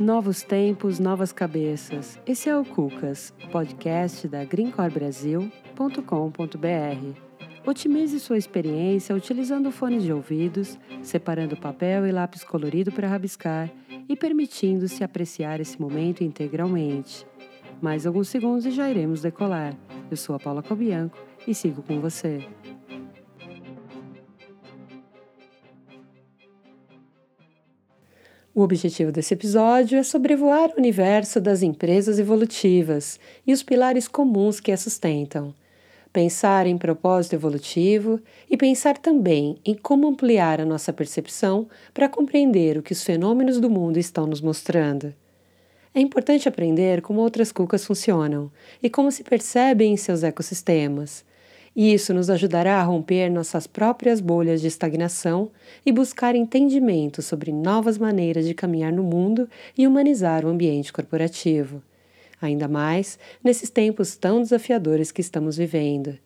[0.00, 2.20] Novos tempos, novas cabeças.
[2.24, 7.20] Esse é o Cucas, podcast da greencorbrasil.com.br.
[7.66, 13.68] Otimize sua experiência utilizando fones de ouvidos, separando papel e lápis colorido para rabiscar
[14.08, 17.26] e permitindo-se apreciar esse momento integralmente.
[17.82, 19.74] Mais alguns segundos e já iremos decolar.
[20.08, 22.46] Eu sou a Paula Cobianco e sigo com você.
[28.58, 34.58] O objetivo desse episódio é sobrevoar o universo das empresas evolutivas e os pilares comuns
[34.58, 35.54] que as sustentam.
[36.12, 42.76] Pensar em propósito evolutivo e pensar também em como ampliar a nossa percepção para compreender
[42.76, 45.14] o que os fenômenos do mundo estão nos mostrando.
[45.94, 48.50] É importante aprender como outras cucas funcionam
[48.82, 51.24] e como se percebem em seus ecossistemas
[51.78, 55.48] e isso nos ajudará a romper nossas próprias bolhas de estagnação
[55.86, 61.80] e buscar entendimento sobre novas maneiras de caminhar no mundo e humanizar o ambiente corporativo.
[62.42, 66.18] Ainda mais nesses tempos tão desafiadores que estamos vivendo.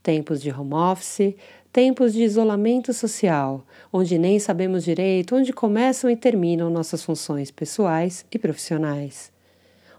[0.00, 1.34] Tempos de home office,
[1.72, 8.24] tempos de isolamento social, onde nem sabemos direito onde começam e terminam nossas funções pessoais
[8.30, 9.32] e profissionais.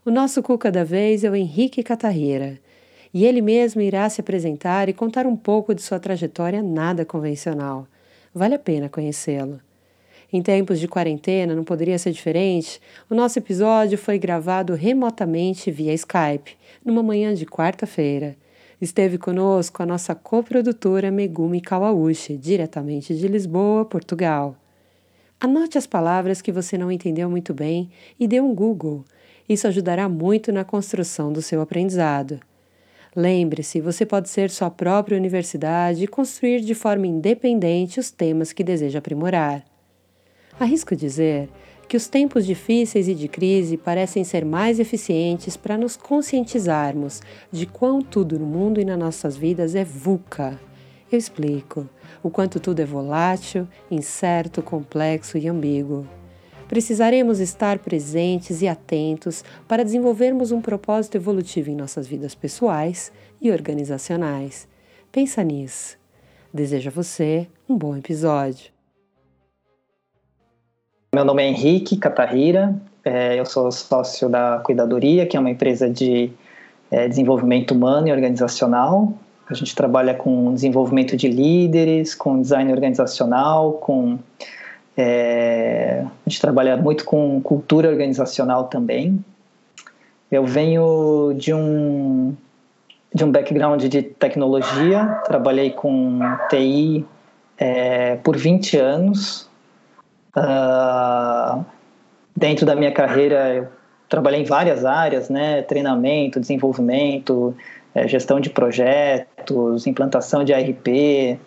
[0.05, 2.58] O nosso Cuca da vez é o Henrique Catarreira
[3.14, 7.88] e ele mesmo irá se apresentar e contar um pouco de sua trajetória nada convencional.
[8.34, 9.59] Vale a pena conhecê-lo.
[10.34, 15.94] Em tempos de quarentena, não poderia ser diferente, o nosso episódio foi gravado remotamente via
[15.94, 18.38] Skype, numa manhã de quarta-feira.
[18.80, 24.56] Esteve conosco a nossa coprodutora Megumi Kawauchi, diretamente de Lisboa, Portugal.
[25.39, 29.04] Anote as palavras que você não entendeu muito bem e dê um Google.
[29.50, 32.39] Isso ajudará muito na construção do seu aprendizado.
[33.16, 38.64] Lembre-se, você pode ser sua própria universidade e construir de forma independente os temas que
[38.64, 39.66] deseja aprimorar.
[40.58, 41.50] Arrisco dizer
[41.89, 47.21] que os tempos difíceis e de crise parecem ser mais eficientes para nos conscientizarmos
[47.52, 50.58] de quão tudo no mundo e nas nossas vidas é VUCA.
[51.11, 51.89] Eu explico
[52.23, 56.08] o quanto tudo é volátil, incerto, complexo e ambíguo
[56.71, 63.11] precisaremos estar presentes e atentos para desenvolvermos um propósito evolutivo em nossas vidas pessoais
[63.42, 64.70] e organizacionais.
[65.11, 65.98] Pensa nisso.
[66.54, 68.71] Desejo a você um bom episódio.
[71.14, 75.89] Meu nome é Henrique Catarrira, é, eu sou sócio da Cuidadoria, que é uma empresa
[75.89, 76.32] de
[76.89, 79.14] é, desenvolvimento humano e organizacional.
[79.49, 84.17] A gente trabalha com desenvolvimento de líderes, com design organizacional, com
[84.97, 89.23] é, a gente trabalha muito com cultura organizacional também.
[90.31, 92.35] Eu venho de um
[93.13, 96.19] de um background de tecnologia, trabalhei com
[96.49, 97.05] TI
[97.57, 99.49] é, por 20 anos.
[100.33, 101.65] Uh,
[102.33, 103.67] dentro da minha carreira, eu
[104.08, 105.61] trabalhei em várias áreas, né?
[105.63, 107.53] Treinamento, desenvolvimento,
[107.93, 111.37] é, gestão de projetos, implantação de ARP,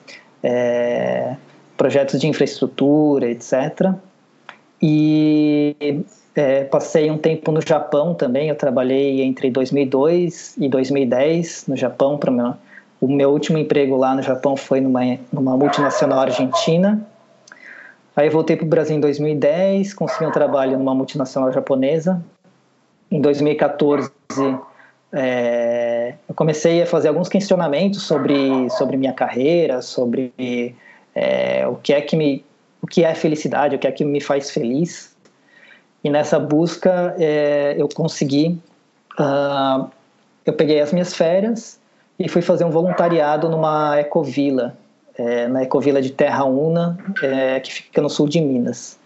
[0.42, 1.36] é,
[1.84, 3.92] projetos de infraestrutura, etc.
[4.80, 5.76] E
[6.34, 8.48] é, passei um tempo no Japão também.
[8.48, 12.18] Eu trabalhei entre 2002 e 2010 no Japão.
[12.30, 12.54] Meu,
[13.02, 17.06] o meu último emprego lá no Japão foi numa, numa multinacional argentina.
[18.16, 22.24] Aí voltei para o Brasil em 2010, consegui um trabalho numa multinacional japonesa.
[23.10, 24.10] Em 2014,
[25.12, 30.32] é, eu comecei a fazer alguns questionamentos sobre, sobre minha carreira, sobre
[31.14, 32.44] é, o que é que me
[32.82, 35.16] o que é felicidade, o que é que me faz feliz.
[36.02, 38.60] E nessa busca é, eu consegui,
[39.18, 39.88] uh,
[40.44, 41.80] eu peguei as minhas férias
[42.18, 44.76] e fui fazer um voluntariado numa ecovila,
[45.16, 48.98] é, na ecovila de Terra Una, é, que fica no sul de Minas.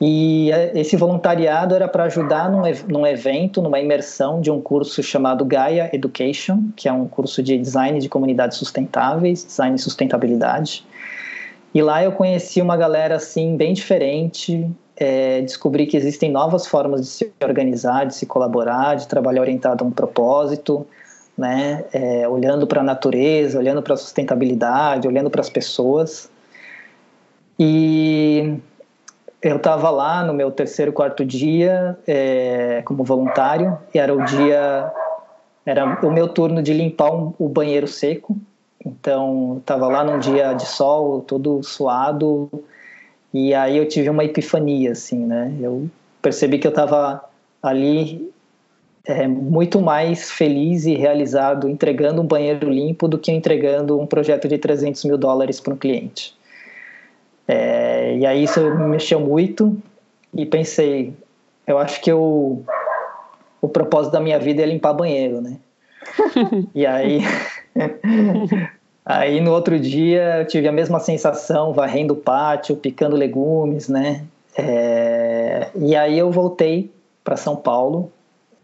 [0.00, 5.02] E é, esse voluntariado era para ajudar num, num evento, numa imersão de um curso
[5.02, 10.84] chamado Gaia Education, que é um curso de design de comunidades sustentáveis, design e sustentabilidade.
[11.76, 14.66] E lá eu conheci uma galera assim bem diferente,
[14.96, 19.84] é, descobri que existem novas formas de se organizar, de se colaborar, de trabalhar orientado
[19.84, 20.86] a um propósito,
[21.36, 21.84] né?
[21.92, 26.30] É, olhando para a natureza, olhando para a sustentabilidade, olhando para as pessoas.
[27.58, 28.54] E
[29.42, 34.90] eu estava lá no meu terceiro, quarto dia é, como voluntário e era o dia,
[35.66, 38.34] era o meu turno de limpar um, o banheiro seco
[38.84, 42.50] então, estava lá num dia de sol, todo suado,
[43.32, 45.52] e aí eu tive uma epifania, assim, né?
[45.60, 45.88] Eu
[46.22, 47.24] percebi que eu estava
[47.62, 48.32] ali
[49.06, 54.48] é, muito mais feliz e realizado entregando um banheiro limpo do que entregando um projeto
[54.48, 56.36] de 300 mil dólares para um cliente.
[57.46, 59.76] É, e aí isso me mexeu muito
[60.34, 61.14] e pensei,
[61.66, 62.64] eu acho que eu,
[63.60, 65.58] o propósito da minha vida é limpar banheiro, né?
[66.74, 67.20] e aí,
[69.04, 74.24] aí no outro dia eu tive a mesma sensação, varrendo o pátio, picando legumes, né?
[74.56, 76.90] É, e aí eu voltei
[77.22, 78.10] para São Paulo,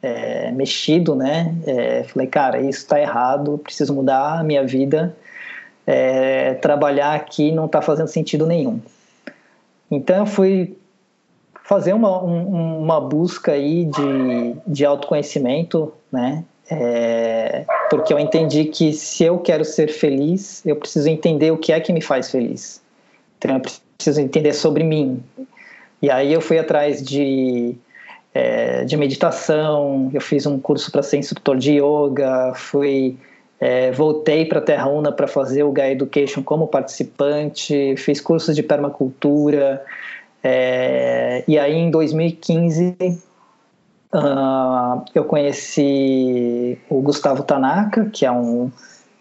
[0.03, 1.55] é, mexido, né?
[1.67, 5.15] É, falei, cara, isso está errado, preciso mudar a minha vida.
[5.87, 8.81] É, trabalhar aqui não está fazendo sentido nenhum.
[9.91, 10.77] Então eu fui
[11.65, 16.45] fazer uma, um, uma busca aí de, de autoconhecimento, né?
[16.71, 21.73] É, porque eu entendi que se eu quero ser feliz, eu preciso entender o que
[21.73, 22.81] é que me faz feliz.
[23.39, 25.23] Então eu preciso entender sobre mim.
[26.01, 27.75] E aí eu fui atrás de,
[28.33, 33.17] é, de meditação, eu fiz um curso para ser instrutor de yoga, fui
[33.61, 38.57] é, voltei para a Terra Una para fazer o Gaia Education como participante, fiz cursos
[38.57, 39.85] de permacultura,
[40.43, 42.97] é, e aí em 2015
[44.15, 48.71] uh, eu conheci o Gustavo Tanaka, que é um,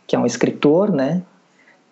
[0.08, 1.22] que é um escritor, né?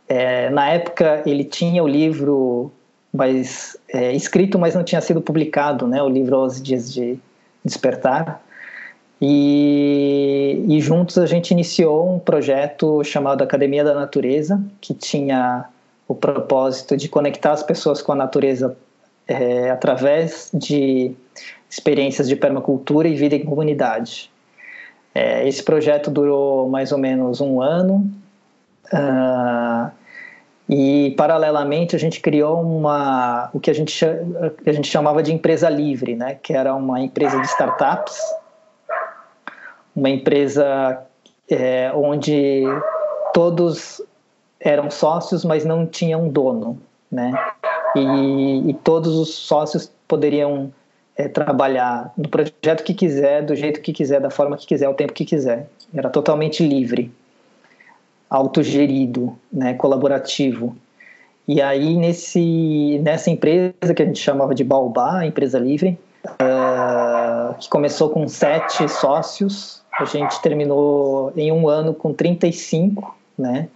[0.08, 2.72] É, na época ele tinha o livro
[3.14, 6.02] mas é, escrito, mas não tinha sido publicado, né?
[6.02, 7.18] O livro Aos Dias de
[7.66, 8.42] Despertar.
[9.22, 15.66] E, e juntos a gente iniciou um projeto chamado Academia da Natureza, que tinha
[16.08, 18.78] o propósito de conectar as pessoas com a natureza
[19.28, 21.12] é, através de
[21.70, 24.32] experiências de permacultura e vida em comunidade.
[25.14, 28.10] É, esse projeto durou mais ou menos um ano
[28.94, 29.92] uh,
[30.68, 35.70] e paralelamente a gente criou uma o que a gente a gente chamava de empresa
[35.70, 36.36] livre, né?
[36.42, 38.18] Que era uma empresa de startups,
[39.96, 41.02] uma empresa
[41.50, 42.64] é, onde
[43.34, 44.02] todos
[44.60, 46.80] eram sócios, mas não tinham dono,
[47.12, 47.34] né?
[47.96, 50.72] E, e todos os sócios poderiam
[51.20, 54.94] é, trabalhar no projeto que quiser, do jeito que quiser, da forma que quiser, o
[54.94, 55.68] tempo que quiser.
[55.94, 57.12] Era totalmente livre,
[58.30, 60.78] autogerido, né, colaborativo.
[61.46, 67.68] E aí, nesse, nessa empresa que a gente chamava de Baobá, empresa livre, uh, que
[67.68, 73.68] começou com sete sócios, a gente terminou em um ano com 35, né?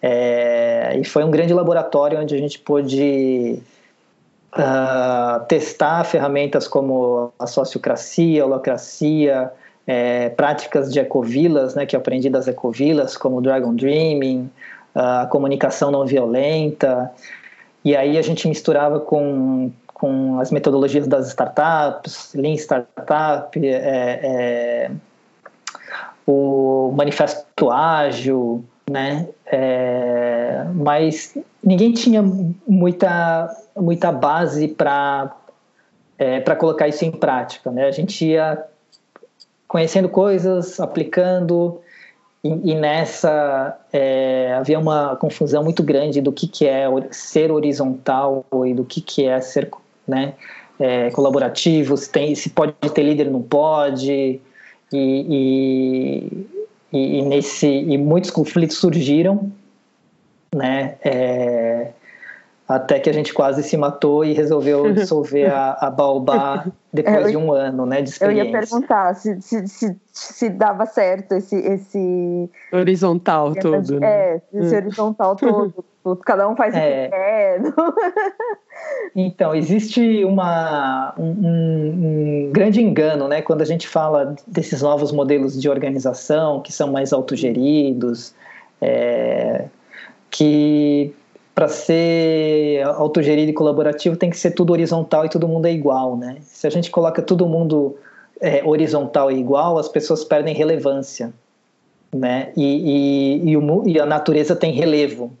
[0.00, 3.60] É, e foi um grande laboratório onde a gente pôde
[4.58, 9.52] uh, testar ferramentas como a sociocracia, a holocracia,
[9.86, 14.50] é, práticas de ecovilas, né, que eu aprendi das ecovilas, como Dragon Dreaming,
[14.94, 17.12] a comunicação não violenta,
[17.84, 24.90] e aí a gente misturava com, com as metodologias das startups, Lean Startup, é, é,
[26.26, 29.28] o Manifesto Ágil, né?
[29.46, 32.22] É, mas ninguém tinha
[32.66, 35.34] muita, muita base para
[36.18, 37.86] é, para colocar isso em prática, né?
[37.86, 38.64] A gente ia
[39.68, 41.80] conhecendo coisas, aplicando
[42.42, 48.44] e, e nessa é, havia uma confusão muito grande do que, que é ser horizontal
[48.64, 49.70] e do que, que é ser
[50.06, 50.34] né,
[50.78, 54.40] é, colaborativo, se, tem, se pode ter líder não pode,
[54.92, 56.46] e, e,
[56.92, 59.50] e, nesse, e muitos conflitos surgiram,
[60.54, 60.96] né?
[61.04, 61.92] É,
[62.68, 67.30] até que a gente quase se matou e resolveu dissolver a, a Baobá depois eu,
[67.30, 68.42] de um ano né, de experiência.
[68.42, 71.56] Eu ia perguntar se, se, se, se dava certo esse...
[71.56, 74.00] esse horizontal todo.
[74.00, 74.06] Né?
[74.06, 74.78] É, esse hum.
[74.78, 75.84] horizontal todo.
[76.24, 76.78] Cada um faz é.
[76.78, 77.08] o que é.
[77.08, 77.60] quer.
[79.14, 81.30] Então, existe uma, um,
[82.46, 86.92] um, grande engano né, quando a gente fala desses novos modelos de organização que são
[86.92, 88.34] mais autogeridos,
[88.80, 89.64] é,
[90.30, 91.12] que
[91.56, 96.14] para ser autogerido e colaborativo tem que ser tudo horizontal e todo mundo é igual,
[96.14, 96.36] né?
[96.42, 97.96] Se a gente coloca todo mundo
[98.38, 101.32] é, horizontal e igual, as pessoas perdem relevância,
[102.14, 102.52] né?
[102.54, 105.32] E, e, e, o, e a natureza tem relevo.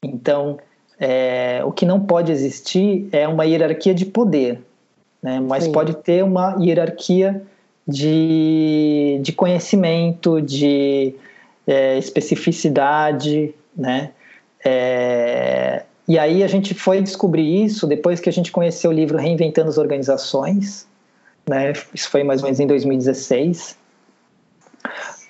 [0.00, 0.58] Então,
[0.96, 4.60] é, o que não pode existir é uma hierarquia de poder,
[5.20, 5.40] né?
[5.40, 5.72] Mas Sim.
[5.72, 7.42] pode ter uma hierarquia
[7.84, 11.16] de, de conhecimento, de
[11.66, 14.12] é, especificidade, né?
[14.64, 19.18] É, e aí a gente foi descobrir isso depois que a gente conheceu o livro
[19.18, 20.86] Reinventando as Organizações,
[21.48, 21.72] né?
[21.94, 23.76] Isso foi mais ou menos em 2016,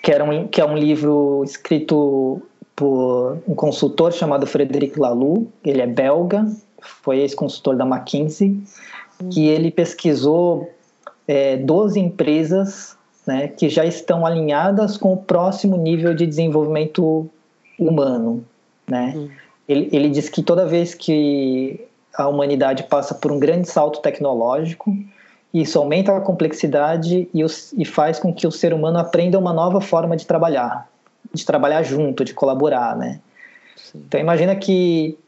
[0.03, 2.43] que, era um, que é um livro escrito
[2.75, 6.47] por um consultor chamado Frederic Laloux, ele é belga,
[6.81, 8.59] foi ex-consultor da McKinsey,
[9.31, 10.71] que ele pesquisou
[11.29, 12.97] é, 12 empresas
[13.27, 17.29] né, que já estão alinhadas com o próximo nível de desenvolvimento
[17.79, 18.45] humano,
[18.93, 19.15] né?
[19.17, 19.31] Hum.
[19.69, 21.81] Ele, ele diz que toda vez que
[22.15, 24.95] a humanidade passa por um grande salto tecnológico,
[25.53, 29.53] isso aumenta a complexidade e, os, e faz com que o ser humano aprenda uma
[29.53, 30.89] nova forma de trabalhar,
[31.33, 33.21] de trabalhar junto, de colaborar, né?
[33.77, 34.03] Sim.
[34.07, 35.19] Então imagina que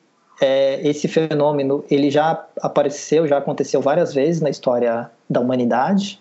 [0.40, 6.21] é, esse fenômeno ele já apareceu, já aconteceu várias vezes na história da humanidade.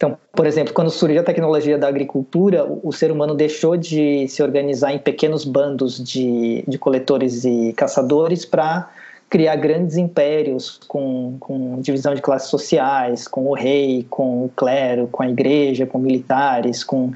[0.00, 4.42] Então, por exemplo, quando surgiu a tecnologia da agricultura, o, ser humano deixou de se
[4.42, 8.90] organizar em pequenos bandos de, de coletores e caçadores para
[9.28, 15.06] criar grandes impérios com, com divisão de classes sociais, com o rei, com o clero,
[15.06, 17.12] com a igreja, com militares, com,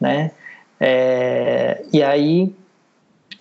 [0.00, 0.32] né?
[0.80, 2.52] É, e aí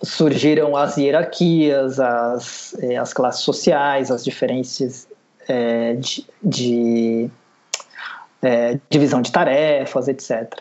[0.03, 5.07] surgiram as hierarquias, as, é, as classes sociais, as diferenças
[5.47, 7.31] é, de, de
[8.45, 10.59] é, divisão de tarefas, etc.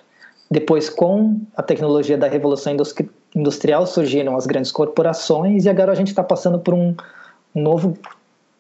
[0.51, 2.75] Depois, com a tecnologia da revolução
[3.35, 6.95] industrial, surgiram as grandes corporações e agora a gente está passando por um,
[7.55, 7.97] novo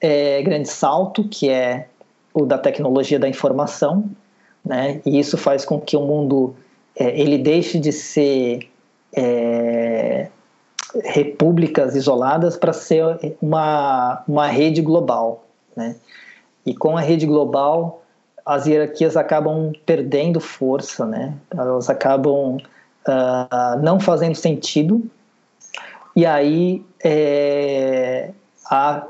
[0.00, 1.88] é, grande salto, que é
[2.32, 4.10] o da tecnologia da informação,
[4.64, 5.00] né?
[5.04, 6.54] E isso faz com que o mundo
[6.96, 8.68] é, ele deixe de ser
[9.14, 10.28] é,
[11.02, 15.44] repúblicas isoladas para ser uma, uma rede global.
[15.76, 15.96] Né?
[16.64, 18.03] E com a rede global,
[18.44, 21.34] as hierarquias acabam perdendo força, né?
[21.50, 25.02] elas acabam uh, não fazendo sentido,
[26.14, 28.30] e aí é,
[28.70, 29.04] a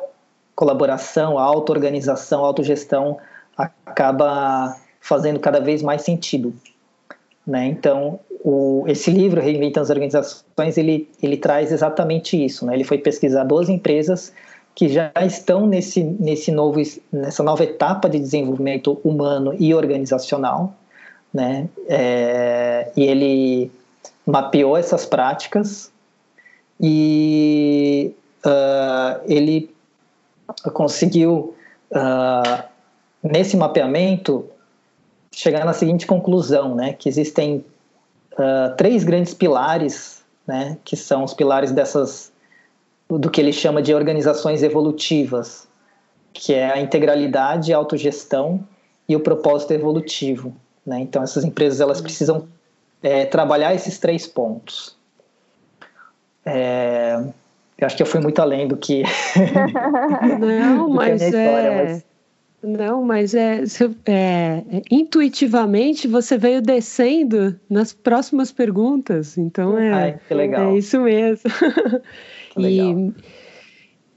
[0.54, 3.18] colaboração, a auto-organização, a autogestão
[3.56, 6.54] acaba fazendo cada vez mais sentido.
[7.46, 7.66] Né?
[7.66, 12.64] Então, o, esse livro, Reinventando as Organizações, ele, ele traz exatamente isso.
[12.64, 12.74] Né?
[12.74, 14.32] Ele foi pesquisar 12 empresas
[14.74, 16.80] que já estão nesse, nesse novo,
[17.12, 20.74] nessa nova etapa de desenvolvimento humano e organizacional.
[21.32, 21.68] Né?
[21.88, 23.70] É, e ele
[24.26, 25.92] mapeou essas práticas
[26.80, 28.14] e
[28.44, 29.70] uh, ele
[30.72, 31.54] conseguiu,
[31.90, 32.64] uh,
[33.22, 34.48] nesse mapeamento,
[35.30, 37.64] chegar na seguinte conclusão, né, que existem
[38.32, 42.32] uh, três grandes pilares, né, que são os pilares dessas
[43.08, 45.68] do que ele chama de organizações evolutivas,
[46.32, 48.66] que é a integralidade, a autogestão
[49.08, 50.54] e o propósito evolutivo.
[50.84, 51.00] Né?
[51.00, 52.48] Então essas empresas elas precisam
[53.02, 54.96] é, trabalhar esses três pontos.
[56.44, 57.22] É,
[57.78, 59.02] eu acho que eu fui muito além do que.
[60.40, 61.84] Não, do mas, que história, é...
[61.84, 62.04] mas
[62.66, 63.62] não, mas é,
[64.06, 71.50] é, intuitivamente você veio descendo nas próximas perguntas, então é, Ai, é isso mesmo.
[72.58, 73.12] E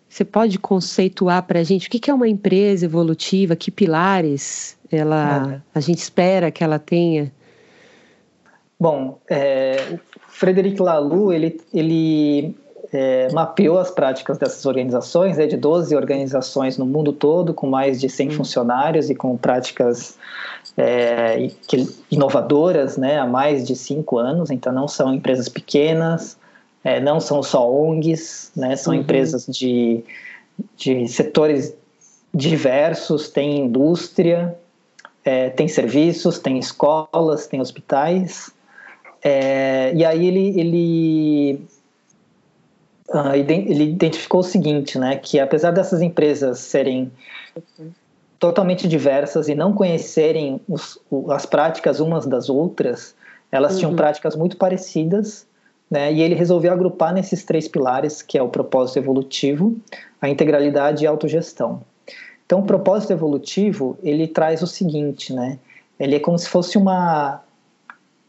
[0.10, 5.56] você pode conceituar para a gente o que é uma empresa evolutiva, que pilares ela,
[5.56, 5.62] é.
[5.78, 7.32] a gente espera que ela tenha?
[8.80, 12.56] Bom, é, Frederic Laloux ele, ele
[12.92, 18.00] é, mapeou as práticas dessas organizações, é de 12 organizações no mundo todo, com mais
[18.00, 18.32] de 100 hum.
[18.32, 20.18] funcionários e com práticas
[20.78, 21.50] é,
[22.10, 26.38] inovadoras né, há mais de cinco anos, então não são empresas pequenas,
[26.88, 29.02] é, não são só ONGs, né, são uhum.
[29.02, 30.06] empresas de,
[30.78, 31.76] de setores
[32.34, 34.58] diversos, tem indústria,
[35.26, 38.52] é, tem serviços, tem escolas, tem hospitais,
[39.22, 41.62] é, e aí ele, ele
[43.10, 47.12] uh, ele identificou o seguinte, né, que apesar dessas empresas serem
[48.40, 50.98] totalmente diversas e não conhecerem os,
[51.32, 53.14] as práticas umas das outras,
[53.52, 53.80] elas uhum.
[53.80, 55.46] tinham práticas muito parecidas,
[55.90, 59.76] né, e ele resolveu agrupar nesses três pilares, que é o propósito evolutivo,
[60.22, 61.82] a integralidade e a autogestão.
[62.46, 65.60] Então, o propósito evolutivo, ele traz o seguinte, né,
[66.00, 67.42] ele é como se fosse uma,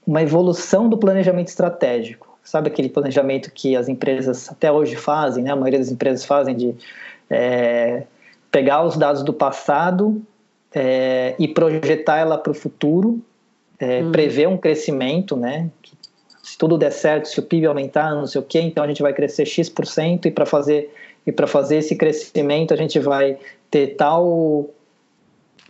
[0.06, 5.50] uma evolução do planejamento estratégico sabe aquele planejamento que as empresas até hoje fazem, né?
[5.50, 6.74] A maioria das empresas fazem de
[7.28, 8.04] é,
[8.50, 10.22] pegar os dados do passado
[10.74, 13.20] é, e projetar ela para o futuro,
[13.78, 14.12] é, uhum.
[14.12, 15.68] prever um crescimento, né?
[15.97, 15.97] Se
[16.58, 19.12] tudo der certo, se o PIB aumentar, não sei o quê, então a gente vai
[19.12, 20.92] crescer x% e para fazer
[21.24, 23.38] e para fazer esse crescimento a gente vai
[23.70, 24.68] ter tal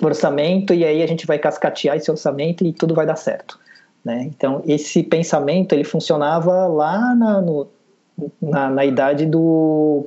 [0.00, 3.59] orçamento e aí a gente vai cascatear esse orçamento e tudo vai dar certo.
[4.04, 4.23] Né?
[4.23, 7.68] Então, esse pensamento ele funcionava lá na, no,
[8.40, 10.07] na, na, idade do,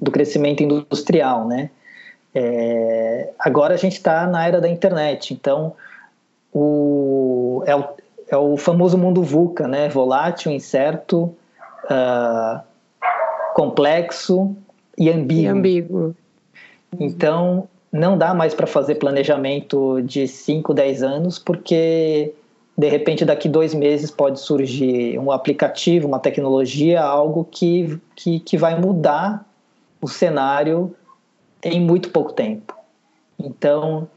[0.00, 1.46] do crescimento industrial.
[1.46, 1.70] Né?
[2.34, 5.74] É, agora a gente está na era da internet, então
[6.52, 7.74] o, é,
[8.34, 9.88] é o famoso mundo VUCA, né?
[9.88, 11.34] volátil, incerto,
[11.84, 12.60] uh,
[13.54, 14.54] complexo
[14.98, 15.42] e ambíguo.
[15.42, 16.16] E ambíguo.
[16.98, 22.34] Então, não dá mais para fazer planejamento de 5, 10 anos, porque
[22.76, 28.58] de repente daqui dois meses pode surgir um aplicativo, uma tecnologia, algo que, que, que
[28.58, 29.46] vai mudar
[30.00, 30.94] o cenário
[31.62, 32.74] em muito pouco tempo.
[33.38, 34.08] Então,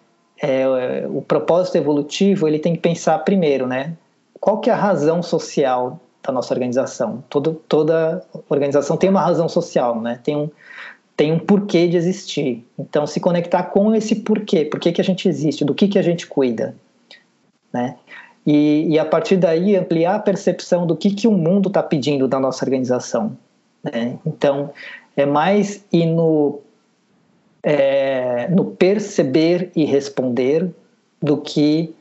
[0.42, 3.94] é, o propósito evolutivo ele tem que pensar primeiro, né?
[4.40, 7.24] Qual que é a razão social da nossa organização?
[7.30, 10.20] Todo, toda organização tem uma razão social, né?
[10.24, 10.50] Tem um,
[11.16, 12.66] tem um porquê de existir.
[12.78, 16.00] Então, se conectar com esse porquê, por que, que a gente existe, do que, que
[16.00, 16.76] a gente cuida,
[17.74, 17.96] né?
[18.46, 22.30] E, e a partir daí ampliar a percepção do que, que o mundo está pedindo
[22.30, 23.38] da nossa organização.
[23.84, 24.18] Né?
[24.26, 24.72] Então,
[25.18, 26.62] é mais ir no
[27.62, 30.70] é, no perceber e responder
[31.22, 31.94] do que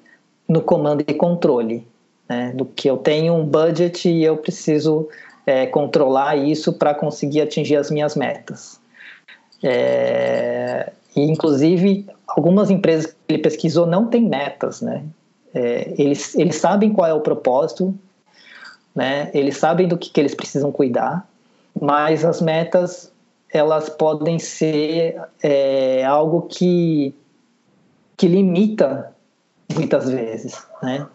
[0.48, 1.84] no comando e controle.
[2.28, 2.52] Né?
[2.54, 5.08] Do que eu tenho um budget e eu preciso
[5.46, 8.80] é, controlar isso para conseguir atingir as minhas metas.
[9.62, 15.04] É, e, inclusive, algumas empresas que ele pesquisou não têm metas, né?
[15.54, 17.94] É, eles, eles sabem qual é o propósito,
[18.94, 19.30] né?
[19.32, 21.26] Eles sabem do que, que eles precisam cuidar,
[21.80, 23.12] mas as metas
[23.50, 27.14] elas podem ser é, algo que,
[28.16, 29.12] que limita
[29.74, 31.06] muitas vezes, né?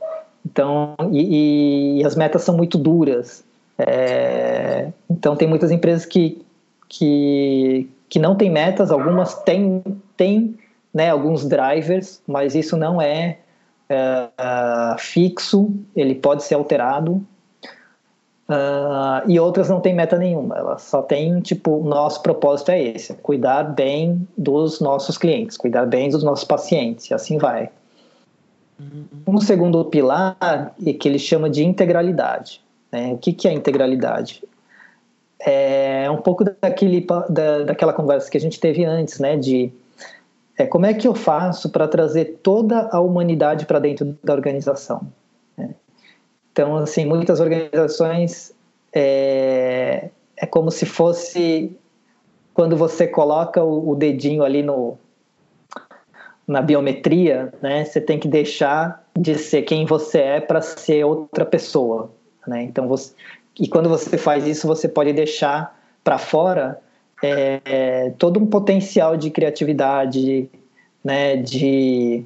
[0.46, 3.44] Então, e, e as metas são muito duras.
[3.78, 6.44] É, então, tem muitas empresas que,
[6.88, 9.84] que, que não têm metas, algumas têm,
[10.18, 10.56] têm
[10.94, 13.40] né, alguns drivers, mas isso não é,
[13.90, 17.24] é fixo, ele pode ser alterado.
[18.50, 23.14] Uh, e outras não tem meta nenhuma, elas só tem, tipo, nosso propósito é esse,
[23.14, 27.70] cuidar bem dos nossos clientes, cuidar bem dos nossos pacientes, e assim vai.
[29.28, 30.38] Um segundo pilar
[30.86, 32.62] é que ele chama de integralidade.
[32.92, 33.14] Né?
[33.14, 34.44] O que, que é integralidade?
[35.40, 39.38] É um pouco daquele, da, daquela conversa que a gente teve antes, né?
[39.38, 39.72] De
[40.58, 45.08] é, como é que eu faço para trazer toda a humanidade para dentro da organização?
[46.52, 48.54] Então, assim, muitas organizações
[48.94, 51.76] é, é como se fosse
[52.54, 54.98] quando você coloca o, o dedinho ali no
[56.52, 57.86] na biometria, né?
[57.86, 62.12] Você tem que deixar de ser quem você é para ser outra pessoa,
[62.46, 62.64] né?
[62.64, 63.14] Então você
[63.60, 66.80] e quando você faz isso, você pode deixar para fora
[67.24, 70.50] é, é, todo um potencial de criatividade,
[71.04, 71.38] né?
[71.38, 72.26] De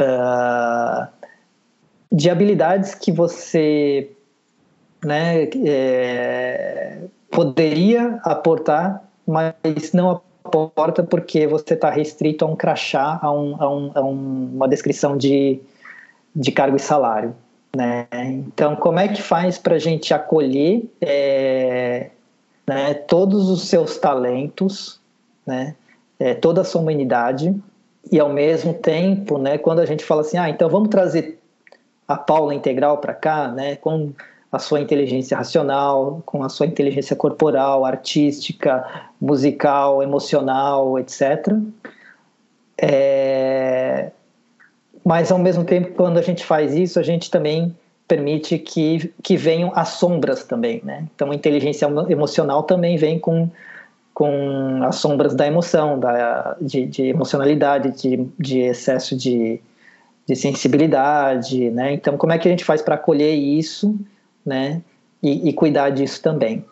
[0.00, 1.06] uh,
[2.10, 4.10] de habilidades que você
[5.04, 6.98] né, é,
[7.30, 13.70] poderia aportar, mas não aporta porque você está restrito a um crachá, a, um, a,
[13.70, 15.60] um, a um, uma descrição de,
[16.34, 17.34] de cargo e salário.
[17.76, 18.06] Né?
[18.12, 22.10] Então, como é que faz para a gente acolher é,
[22.66, 25.00] né, todos os seus talentos,
[25.46, 25.74] né,
[26.18, 27.54] é, toda a sua humanidade,
[28.10, 31.38] e ao mesmo tempo, né, quando a gente fala assim, ah, então vamos trazer
[32.08, 34.12] a Paula integral para cá, né, com
[34.52, 38.84] a sua inteligência racional, com a sua inteligência corporal, artística,
[39.20, 41.54] musical, emocional, etc.
[42.76, 44.10] É...
[45.04, 47.74] Mas, ao mesmo tempo, quando a gente faz isso, a gente também
[48.08, 50.82] permite que, que venham as sombras também.
[50.84, 51.06] Né?
[51.14, 53.48] Então, a inteligência emocional também vem com,
[54.12, 59.60] com as sombras da emoção, da, de, de emocionalidade, de, de excesso de,
[60.26, 61.92] de sensibilidade, né?
[61.92, 63.96] Então, como é que a gente faz para acolher isso,
[64.50, 64.82] né?
[65.22, 66.64] E, e, cuidar disso também.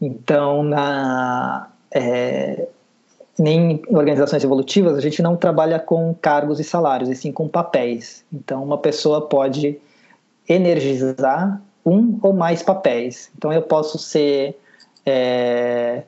[0.00, 2.68] Então, na, é,
[3.38, 8.22] em organizações evolutivas, a gente não trabalha com cargos e salários, e sim com papéis.
[8.30, 9.78] Então, uma pessoa pode
[10.46, 13.30] energizar um ou mais papéis.
[13.36, 14.58] Então, eu posso ser.
[15.06, 16.02] É,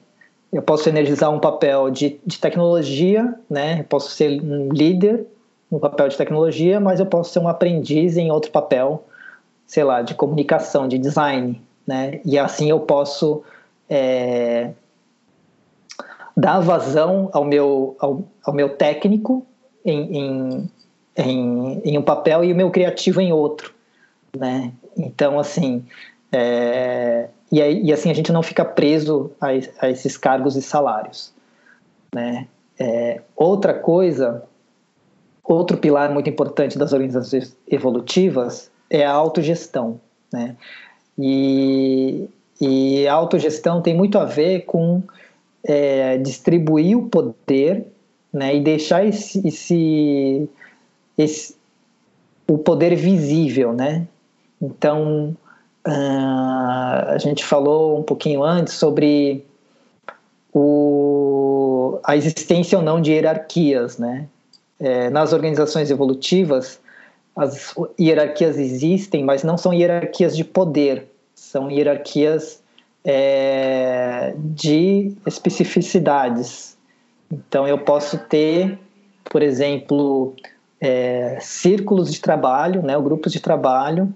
[0.52, 3.80] eu posso energizar um papel de, de tecnologia, né?
[3.80, 5.26] Eu posso ser um líder
[5.70, 9.04] no papel de tecnologia, mas eu posso ser um aprendiz em outro papel,
[9.68, 12.20] sei lá, de comunicação, de design, né?
[12.24, 13.44] E assim eu posso
[13.88, 14.72] é,
[16.36, 19.46] dar vazão ao meu, ao, ao meu técnico
[19.84, 20.70] em, em,
[21.16, 23.72] em, em, um papel e o meu criativo em outro,
[24.36, 24.72] né?
[24.96, 25.84] Então, assim,
[26.32, 29.48] é, e, aí, e assim a gente não fica preso a,
[29.80, 31.32] a esses cargos e salários,
[32.12, 32.48] né?
[32.80, 34.48] É, outra coisa
[35.48, 40.00] Outro pilar muito importante das organizações evolutivas é a autogestão,
[40.32, 40.56] né?
[41.18, 42.28] E,
[42.60, 45.02] e a autogestão tem muito a ver com
[45.64, 47.86] é, distribuir o poder,
[48.32, 48.54] né?
[48.56, 50.48] E deixar esse, esse,
[51.16, 51.56] esse
[52.46, 54.06] o poder visível, né?
[54.60, 55.36] Então
[55.86, 59.44] uh, a gente falou um pouquinho antes sobre
[60.52, 64.28] o, a existência ou não de hierarquias, né?
[64.80, 66.80] é, nas organizações evolutivas,
[67.38, 72.62] as hierarquias existem, mas não são hierarquias de poder, são hierarquias
[73.04, 76.76] é, de especificidades.
[77.30, 78.78] Então, eu posso ter
[79.28, 80.34] por exemplo,
[80.80, 84.12] é, círculos de trabalho, né, grupos de trabalho,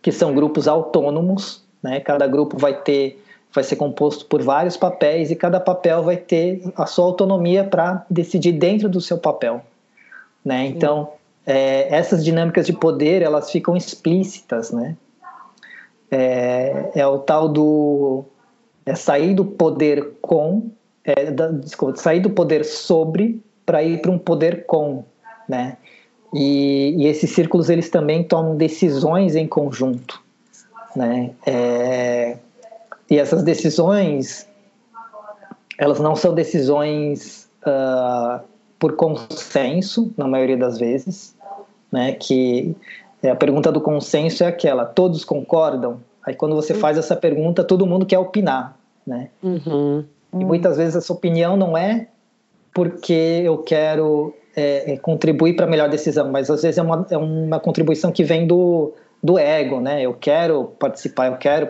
[0.00, 3.18] que são grupos autônomos, né, cada grupo vai ter
[3.54, 8.02] vai ser composto por vários papéis e cada papel vai ter a sua autonomia para
[8.08, 9.60] decidir dentro do seu papel,
[10.42, 10.64] né?
[10.64, 11.10] Então
[11.46, 14.96] é, essas dinâmicas de poder elas ficam explícitas, né?
[16.10, 18.24] É, é o tal do
[18.84, 20.70] é sair do poder com,
[21.04, 25.04] é, da, desculpa, sair do poder sobre para ir para um poder com,
[25.48, 25.76] né?
[26.34, 30.22] E, e, esses círculos eles também tomam decisões em conjunto,
[30.96, 31.30] né?
[31.46, 32.36] É,
[33.10, 34.48] e essas decisões
[35.78, 38.42] elas não são decisões uh,
[38.82, 41.36] por consenso na maioria das vezes,
[41.92, 42.14] né?
[42.14, 42.74] Que
[43.22, 46.00] é, a pergunta do consenso é aquela: todos concordam?
[46.26, 49.28] Aí quando você faz essa pergunta, todo mundo quer opinar, né?
[49.40, 50.04] Uhum.
[50.32, 52.08] E muitas vezes essa opinião não é
[52.74, 57.06] porque eu quero é, é contribuir para a melhor decisão, mas às vezes é uma,
[57.08, 58.92] é uma contribuição que vem do,
[59.22, 60.02] do ego, né?
[60.02, 61.68] Eu quero participar, eu quero,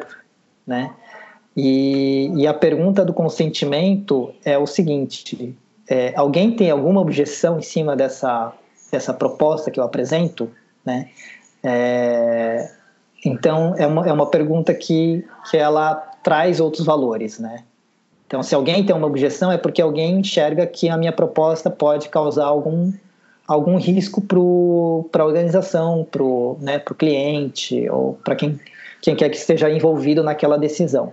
[0.66, 0.94] né?
[1.54, 5.54] E, e a pergunta do consentimento é o seguinte:
[5.88, 8.52] é, alguém tem alguma objeção em cima dessa,
[8.90, 10.50] dessa proposta que eu apresento?
[10.84, 11.08] Né?
[11.62, 12.70] É,
[13.24, 17.64] então, é uma, é uma pergunta que, que ela traz outros valores, né?
[18.26, 22.08] Então, se alguém tem uma objeção, é porque alguém enxerga que a minha proposta pode
[22.08, 22.90] causar algum,
[23.46, 28.58] algum risco para a organização, para o né, cliente ou para quem,
[29.02, 31.12] quem quer que esteja envolvido naquela decisão.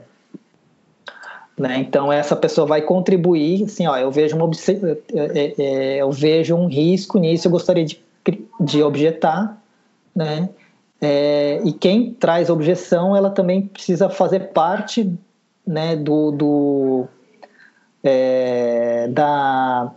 [1.60, 1.80] Né?
[1.80, 6.56] Então essa pessoa vai contribuir, assim, ó, eu vejo uma é, é, é, eu vejo
[6.56, 8.02] um risco nisso, eu gostaria de,
[8.62, 9.62] de objetar,
[10.16, 10.48] né?
[11.02, 15.14] É, e quem traz objeção, ela também precisa fazer parte,
[15.68, 17.08] né, do, do
[18.02, 19.92] é, da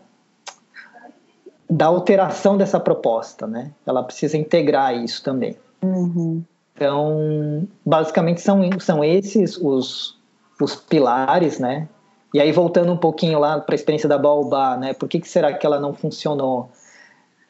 [1.70, 3.70] da alteração dessa proposta, né?
[3.86, 5.56] Ela precisa integrar isso também.
[5.80, 6.42] Uhum.
[6.74, 10.20] Então, basicamente são são esses os
[10.62, 11.88] os pilares, né?
[12.34, 14.94] E aí voltando um pouquinho lá para a experiência da Baobá, né?
[14.94, 16.70] Por que, que será que ela não funcionou?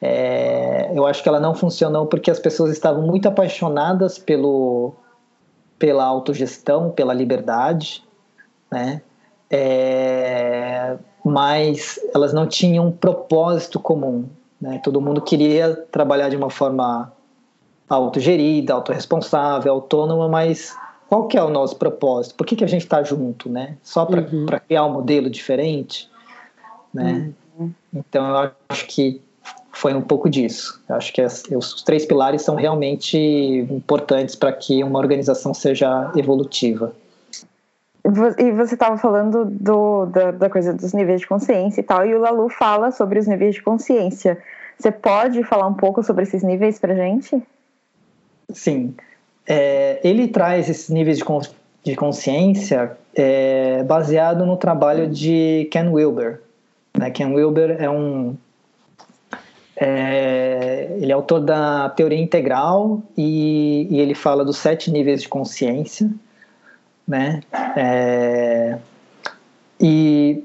[0.01, 4.95] É, eu acho que ela não funcionou porque as pessoas estavam muito apaixonadas pelo,
[5.79, 8.03] pela autogestão, pela liberdade,
[8.71, 9.01] né?
[9.49, 14.29] É, mas elas não tinham um propósito comum,
[14.61, 14.81] né?
[14.83, 17.13] Todo mundo queria trabalhar de uma forma
[17.89, 20.77] autogerida, autorresponsável, autônoma, mas
[21.13, 22.35] qual que é o nosso propósito?
[22.37, 23.77] Por que, que a gente está junto, né?
[23.83, 24.47] Só para uhum.
[24.47, 26.11] criar um modelo diferente,
[26.93, 27.31] né?
[27.59, 27.71] Uhum.
[27.93, 29.21] Então eu acho que
[29.71, 30.83] foi um pouco disso.
[30.89, 36.11] Eu acho que as, os três pilares são realmente importantes para que uma organização seja
[36.17, 36.95] evolutiva.
[38.39, 42.15] E você estava falando do, da, da, coisa dos níveis de consciência e tal, e
[42.15, 44.39] o Lalu fala sobre os níveis de consciência.
[44.79, 47.43] Você pode falar um pouco sobre esses níveis para gente?
[48.51, 48.95] Sim
[49.47, 55.89] é, ele traz esses níveis de, cons de consciência é, baseado no trabalho de Ken
[55.89, 56.41] Wilber.
[56.97, 57.11] Né?
[57.11, 58.37] Ken Wilber é um
[59.77, 65.29] é, ele é autor da teoria integral e, e, ele fala dos sete níveis de
[65.29, 66.09] consciência,
[67.09, 67.41] né?
[67.75, 68.79] É,
[69.81, 70.45] e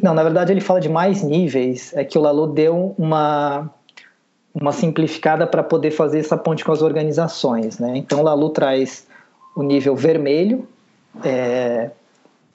[0.00, 1.92] não, na verdade ele fala de mais níveis.
[1.96, 3.70] É que o Lalo deu uma
[4.58, 7.78] uma simplificada para poder fazer essa ponte com as organizações.
[7.78, 7.92] Né?
[7.96, 9.06] Então, Lalu traz
[9.54, 10.66] o nível vermelho,
[11.22, 11.90] é,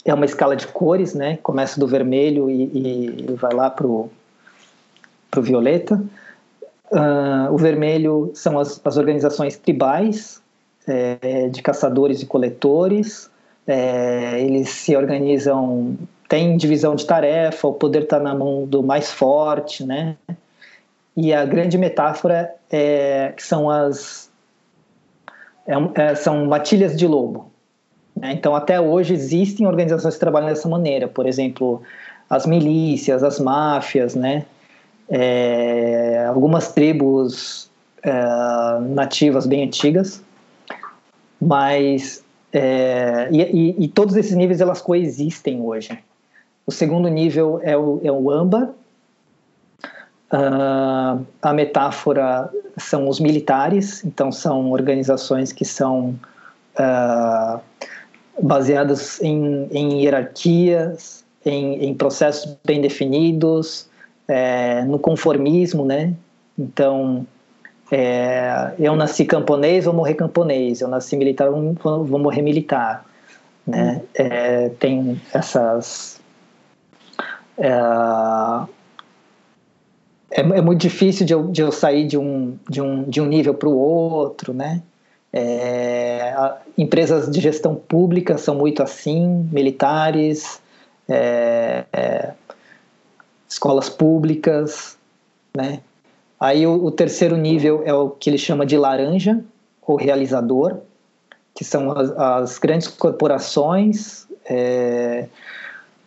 [0.04, 1.38] é uma escala de cores, né?
[1.44, 4.10] começa do vermelho e, e vai lá para o
[5.38, 6.04] violeta.
[6.92, 10.42] Uh, o vermelho são as, as organizações tribais,
[10.88, 13.30] é, de caçadores e coletores.
[13.68, 15.96] É, eles se organizam,
[16.28, 20.18] tem divisão de tarefa, o poder está na mão do mais forte, né?
[21.16, 24.32] E a grande metáfora é, que são as
[25.68, 27.52] é, é, são matilhas de lobo.
[28.16, 28.34] Né?
[28.34, 31.08] Então, até hoje existem organizações que trabalham dessa maneira.
[31.08, 31.82] Por exemplo,
[32.30, 34.46] as milícias, as máfias, né?
[35.10, 37.70] É, algumas tribos
[38.02, 38.14] é,
[38.80, 40.24] nativas bem antigas,
[41.40, 45.98] mas é, e, e, todos esses níveis elas coexistem hoje.
[46.66, 48.70] O segundo nível é o, é o âmbar,
[50.32, 56.18] Uh, a metáfora são os militares, então são organizações que são
[56.80, 57.60] uh,
[58.42, 63.90] baseadas em, em hierarquias, em, em, processos bem definidos,
[64.28, 66.14] é, no conformismo, né?
[66.58, 67.26] Então,
[67.92, 70.80] é, eu nasci camponês, vou morrer camponês.
[70.80, 73.06] Eu nasci militar, vou, vou morrer militar.
[73.68, 74.02] Né?
[74.16, 76.22] É, tem essas...
[80.32, 83.26] É, é, muito difícil de eu, de eu sair de um, de um, de um
[83.26, 84.82] nível para o outro, né?
[85.34, 90.62] É, a, empresas de gestão pública são muito assim, militares,
[91.08, 92.32] é, é,
[93.48, 94.98] escolas públicas,
[95.56, 95.82] né?
[96.40, 99.44] Aí o, o, terceiro nível é o que ele chama de laranja,
[99.82, 100.78] ou realizador,
[101.54, 105.28] que são as, as grandes corporações, é,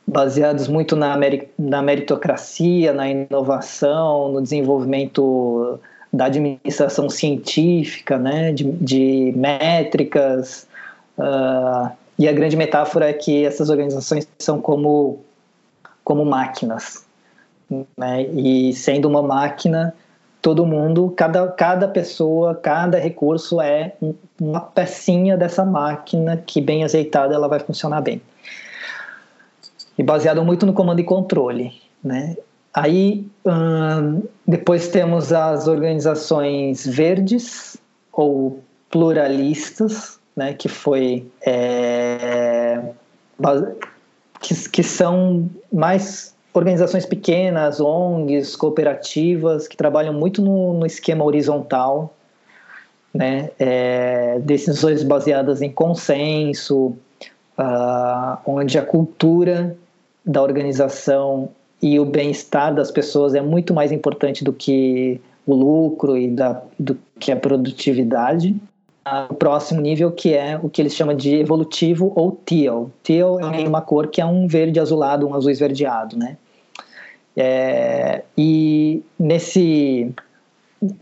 [0.07, 1.17] baseados muito na,
[1.59, 5.79] na meritocracia, na inovação, no desenvolvimento
[6.13, 10.67] da administração científica, né, de, de métricas.
[11.19, 15.21] Uh, e a grande metáfora é que essas organizações são como,
[16.05, 17.05] como máquinas.
[17.97, 19.95] Né, e sendo uma máquina,
[20.43, 23.95] todo mundo, cada, cada pessoa, cada recurso é
[24.39, 28.21] uma pecinha dessa máquina que, bem azeitada, ela vai funcionar bem
[29.99, 32.37] e baseado muito no comando e controle, né?
[32.73, 37.77] Aí hum, depois temos as organizações verdes
[38.13, 40.55] ou pluralistas, né?
[40.55, 42.81] Que foi é,
[44.41, 52.13] que, que são mais organizações pequenas, ONGs, cooperativas que trabalham muito no, no esquema horizontal,
[53.13, 53.51] né?
[53.59, 56.97] É, decisões baseadas em consenso,
[57.59, 59.77] uh, onde a cultura
[60.25, 61.51] da organização
[61.83, 66.63] e o bem-estar das pessoas é muito mais importante do que o lucro e da,
[66.79, 68.57] do que a produtividade.
[69.29, 72.91] O próximo nível que é o que eles chamam de evolutivo ou teal.
[73.03, 76.39] Teal é uma cor que é um verde azulado, um azul esverdeado, né?
[77.37, 80.11] É, e nesse,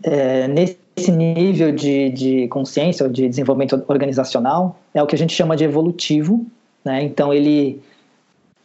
[0.03, 5.33] é, nesse nível de, de consciência ou de desenvolvimento organizacional é o que a gente
[5.33, 6.45] chama de evolutivo,
[6.85, 7.05] né?
[7.05, 7.81] Então ele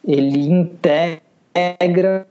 [0.08, 2.26] ele integra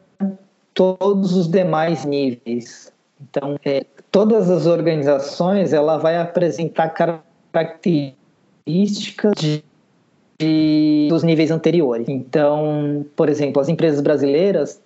[0.73, 2.93] todos os demais níveis.
[3.21, 9.63] Então, é, todas as organizações ela vai apresentar características de,
[10.39, 12.09] de, dos níveis anteriores.
[12.09, 14.81] Então, por exemplo, as empresas brasileiras,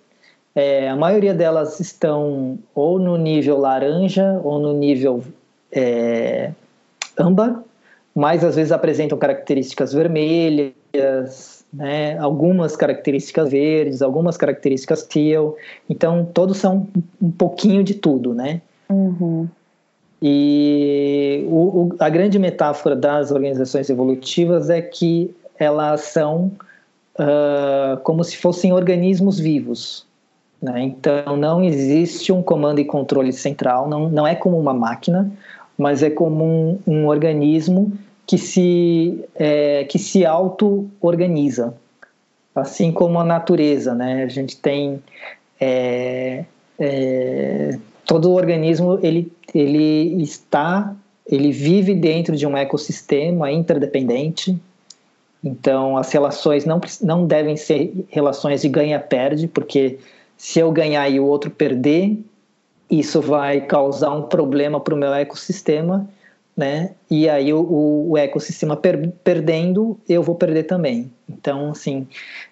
[0.53, 5.23] é, a maioria delas estão ou no nível laranja ou no nível
[5.71, 6.51] é,
[7.17, 7.63] âmbar,
[8.13, 12.17] mas às vezes apresentam características vermelhas, né?
[12.17, 15.55] algumas características verdes, algumas características teal.
[15.89, 16.87] Então, todos são
[17.21, 18.61] um pouquinho de tudo, né?
[18.89, 19.47] Uhum.
[20.21, 26.51] E o, o, a grande metáfora das organizações evolutivas é que elas são
[27.15, 30.05] uh, como se fossem organismos vivos.
[30.61, 30.83] Né?
[30.83, 35.31] Então, não existe um comando e controle central, não, não é como uma máquina,
[35.75, 37.91] mas é como um, um organismo
[38.31, 41.75] que se, é, que se auto-organiza,
[42.55, 44.23] assim como a natureza, né?
[44.23, 45.03] A gente tem
[45.59, 46.45] é,
[46.79, 50.95] é, todo o organismo ele, ele está
[51.27, 54.57] ele vive dentro de um ecossistema interdependente.
[55.43, 59.99] Então as relações não, não devem ser relações de ganha-perde, porque
[60.37, 62.17] se eu ganhar e o outro perder,
[62.89, 66.07] isso vai causar um problema para o meu ecossistema
[66.55, 66.91] né?
[67.09, 71.11] E aí o, o ecossistema per, perdendo, eu vou perder também.
[71.29, 72.07] Então, assim,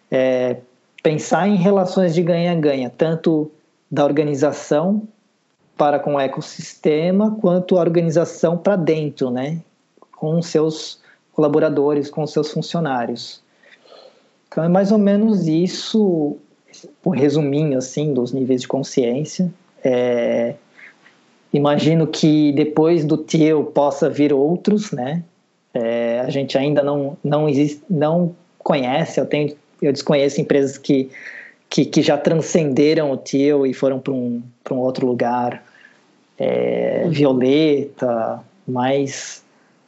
[0.09, 0.57] é,
[1.03, 3.51] pensar em relações de ganha-ganha, tanto
[3.89, 5.03] da organização
[5.77, 9.59] para com o ecossistema, quanto a organização para dentro, né?
[10.17, 10.99] Com seus
[11.33, 13.41] colaboradores, com seus funcionários.
[14.47, 16.35] Então é mais ou menos isso,
[17.03, 19.49] o resuminho assim dos níveis de consciência.
[19.81, 20.55] É,
[21.53, 25.23] Imagino que depois do Tio possa vir outros, né?
[25.73, 29.19] É, a gente ainda não não existe, não conhece.
[29.19, 31.09] Eu tenho, eu desconheço empresas que
[31.69, 35.63] que, que já transcenderam o Tio e foram para um para um outro lugar.
[36.38, 39.43] É, Violeta, mas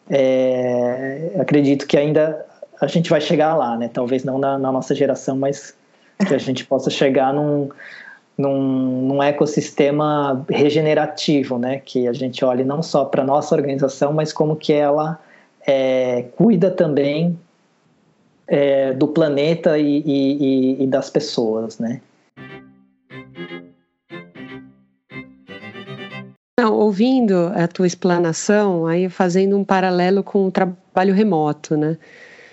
[0.10, 2.46] é, acredito que ainda
[2.82, 3.90] a gente vai chegar lá, né?
[3.92, 5.74] Talvez não na, na nossa geração, mas
[6.28, 7.70] que a gente possa chegar num
[8.42, 11.80] num, num ecossistema regenerativo, né?
[11.80, 15.20] Que a gente olhe não só para nossa organização, mas como que ela
[15.66, 17.40] é, cuida também
[18.48, 22.02] é, do planeta e, e, e, das pessoas, né?
[26.60, 31.98] Não, ouvindo a tua explanação, aí fazendo um paralelo com o trabalho remoto, né?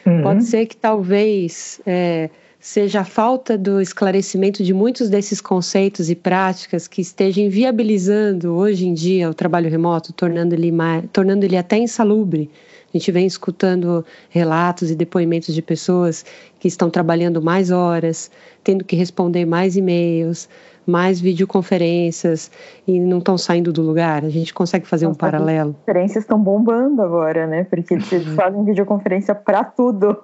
[0.07, 0.22] Uhum.
[0.22, 6.14] Pode ser que talvez é, seja a falta do esclarecimento de muitos desses conceitos e
[6.14, 11.56] práticas que estejam viabilizando hoje em dia o trabalho remoto, tornando ele, mais, tornando ele
[11.56, 12.50] até insalubre
[12.92, 16.24] A gente vem escutando relatos e depoimentos de pessoas
[16.58, 18.30] que estão trabalhando mais horas,
[18.64, 20.48] tendo que responder mais e-mails,
[20.84, 22.50] mais videoconferências
[22.86, 24.24] e não estão saindo do lugar.
[24.24, 25.70] A gente consegue fazer Nossa, um paralelo.
[25.70, 27.64] As conferências estão bombando agora, né?
[27.64, 28.34] Porque eles uhum.
[28.34, 30.16] fazem videoconferência para tudo.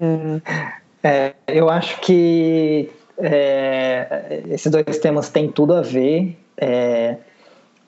[0.00, 0.87] É.
[1.02, 6.38] É, eu acho que é, esses dois temas têm tudo a ver.
[6.56, 7.16] É,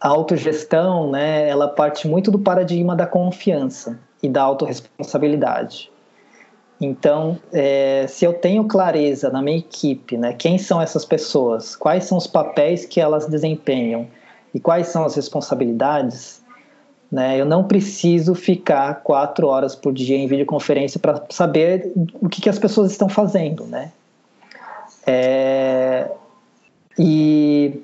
[0.01, 5.90] a autogestão, né, ela parte muito do paradigma da confiança e da autorresponsabilidade.
[6.81, 12.05] Então, é, se eu tenho clareza na minha equipe, né, quem são essas pessoas, quais
[12.05, 14.09] são os papéis que elas desempenham
[14.55, 16.39] e quais são as responsabilidades,
[17.11, 22.40] né, eu não preciso ficar quatro horas por dia em videoconferência para saber o que,
[22.40, 23.90] que, as pessoas estão fazendo, né?
[25.05, 26.09] É,
[26.96, 27.83] e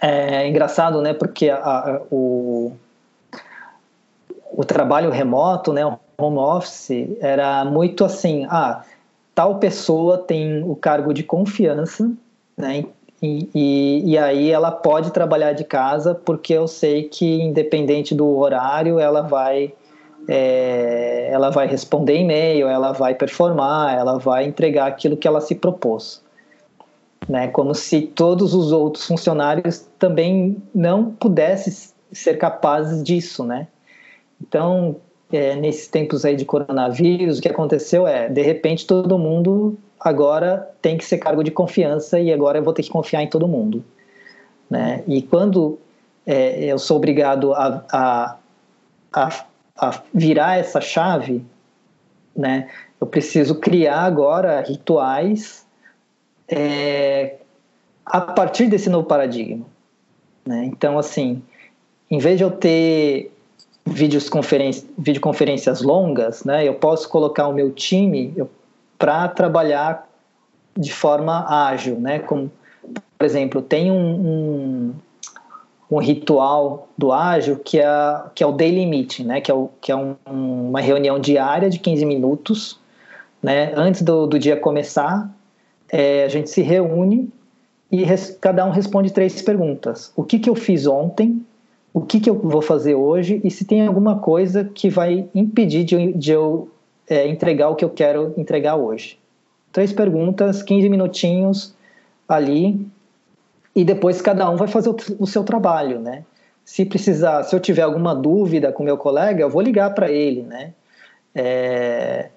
[0.00, 1.12] é engraçado, né?
[1.12, 2.72] Porque a, a, o,
[4.52, 5.84] o trabalho remoto, né?
[5.84, 8.82] O home office era muito assim, ah,
[9.34, 12.10] tal pessoa tem o cargo de confiança,
[12.56, 12.84] né?
[13.22, 18.26] E, e, e, aí ela pode trabalhar de casa porque eu sei que independente do
[18.38, 19.74] horário ela vai
[20.26, 25.54] é, ela vai responder e-mail, ela vai performar, ela vai entregar aquilo que ela se
[25.54, 26.22] propôs
[27.28, 27.48] né?
[27.48, 31.72] Como se todos os outros funcionários também não pudessem
[32.12, 33.68] ser capazes disso, né?
[34.40, 34.96] Então,
[35.32, 40.70] é, nesses tempos aí de coronavírus, o que aconteceu é, de repente, todo mundo agora
[40.80, 43.46] tem que ser cargo de confiança e agora eu vou ter que confiar em todo
[43.46, 43.84] mundo,
[44.68, 45.04] né?
[45.06, 45.78] E quando
[46.26, 48.36] é, eu sou obrigado a, a,
[49.12, 49.44] a,
[49.76, 51.44] a virar essa chave,
[52.34, 52.68] né?
[53.00, 55.66] Eu preciso criar agora rituais
[56.48, 57.36] é,
[58.04, 59.64] a partir desse novo paradigma.
[60.44, 60.64] Né?
[60.64, 61.42] Então, assim,
[62.10, 63.32] em vez de eu ter
[63.86, 68.34] videoconferências longas, né, eu posso colocar o meu time
[68.98, 70.06] para trabalhar
[70.76, 72.18] de forma ágil, né?
[72.18, 72.50] Como,
[73.18, 74.94] por exemplo, tem um, um,
[75.90, 79.40] um, ritual do ágil que é, que é o daily meeting, né?
[79.40, 82.78] Que é, o, que é um, uma reunião diária de 15 minutos,
[83.42, 83.72] né?
[83.74, 85.30] Antes do, do dia começar,
[85.88, 87.30] é, a gente se reúne
[87.90, 90.12] e res, cada um responde três perguntas.
[90.14, 91.44] O que, que eu fiz ontem?
[91.92, 93.40] O que, que eu vou fazer hoje?
[93.42, 96.68] E se tem alguma coisa que vai impedir de, de eu
[97.08, 99.18] é, entregar o que eu quero entregar hoje?
[99.72, 101.74] Três perguntas, 15 minutinhos
[102.28, 102.86] ali,
[103.74, 106.24] e depois cada um vai fazer o, o seu trabalho, né?
[106.64, 110.42] Se precisar, se eu tiver alguma dúvida com meu colega, eu vou ligar para ele,
[110.42, 110.72] né?
[111.34, 112.28] É,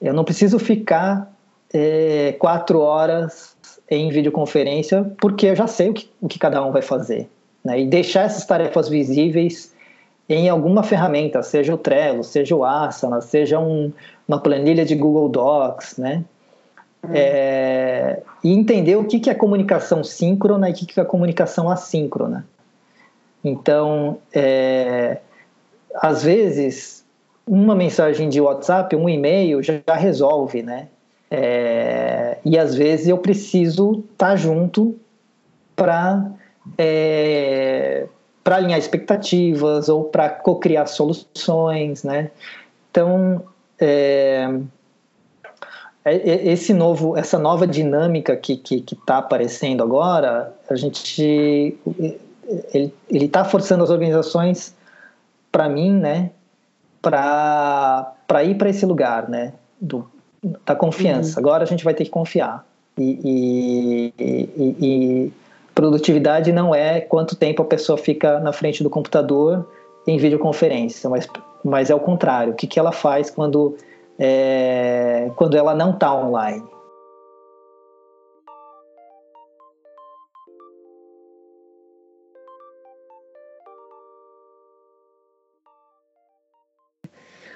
[0.00, 1.32] eu não preciso ficar
[1.72, 3.56] é, quatro horas
[3.88, 7.28] em videoconferência, porque eu já sei o que, o que cada um vai fazer.
[7.64, 7.80] Né?
[7.80, 9.74] E deixar essas tarefas visíveis
[10.28, 13.92] em alguma ferramenta, seja o Trello, seja o Asana, seja um,
[14.28, 16.24] uma planilha de Google Docs, né?
[17.02, 17.10] Hum.
[17.12, 21.68] É, e entender o que, que é comunicação síncrona e o que, que é comunicação
[21.68, 22.46] assíncrona.
[23.42, 25.18] Então, é,
[25.94, 27.04] às vezes,
[27.46, 30.88] uma mensagem de WhatsApp, um e-mail já, já resolve, né?
[31.30, 34.96] É, e às vezes eu preciso estar tá junto
[35.74, 36.30] para
[36.76, 38.06] é,
[38.42, 42.30] para alinhar expectativas ou para co-criar soluções, né?
[42.90, 43.42] Então
[43.78, 44.48] é,
[46.04, 51.78] é, é, esse novo, essa nova dinâmica que que está aparecendo agora, a gente
[52.72, 54.74] ele está forçando as organizações
[55.52, 56.30] para mim, né?
[57.00, 59.52] Para ir para esse lugar, né?
[59.80, 60.10] Do
[60.64, 61.38] da confiança.
[61.38, 61.46] Uhum.
[61.46, 62.66] Agora a gente vai ter que confiar.
[62.98, 65.32] E, e, e,
[65.80, 69.66] produtividade não é quanto tempo a pessoa fica na frente do computador
[70.06, 71.26] em videoconferência, mas,
[71.64, 72.52] mas é o contrário.
[72.52, 73.78] O que, que ela faz quando,
[74.18, 76.62] é, quando ela não está online?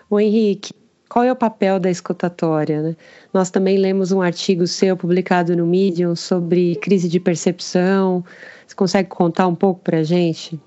[0.09, 0.73] O Henrique,
[1.09, 2.83] qual é o papel da escutatória?
[2.83, 2.97] Né?
[3.33, 8.25] Nós também lemos um artigo seu publicado no Medium sobre crise de percepção.
[8.67, 10.59] Você consegue contar um pouco para a gente?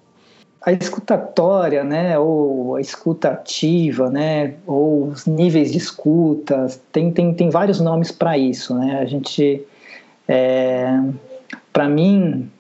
[0.62, 7.34] A escutatória, né, ou a escuta ativa, né, ou os níveis de escuta, tem, tem,
[7.34, 9.00] tem vários nomes para isso, né?
[9.00, 9.66] A gente,
[10.28, 11.00] é,
[11.72, 12.52] para mim,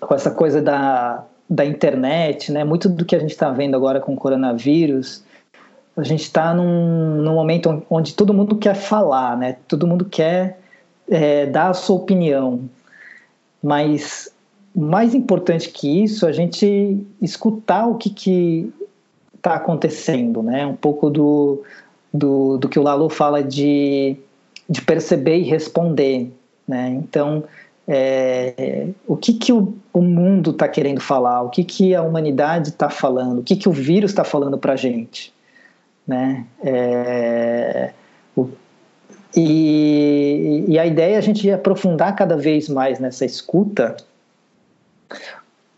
[0.00, 4.00] com essa coisa da, da internet, né, muito do que a gente está vendo agora
[4.00, 5.22] com o coronavírus,
[5.96, 9.56] a gente está num, num momento onde todo mundo quer falar, né?
[9.68, 10.58] Todo mundo quer
[11.08, 12.60] é, dar a sua opinião,
[13.62, 14.32] mas
[14.74, 18.72] mais importante que isso, a gente escutar o que,
[19.36, 20.64] está acontecendo, né?
[20.64, 21.62] Um pouco do,
[22.14, 24.16] do, do que o Lalo fala de,
[24.68, 26.32] de perceber e responder,
[26.66, 26.88] né?
[26.90, 27.44] Então,
[27.86, 32.68] é, o que, que o, o mundo está querendo falar, o que, que a humanidade
[32.68, 35.34] está falando, o que, que o vírus está falando para a gente,
[36.06, 36.46] né?
[36.64, 37.92] É,
[38.36, 38.48] o,
[39.36, 43.96] e, e, a ideia é a gente aprofundar cada vez mais nessa escuta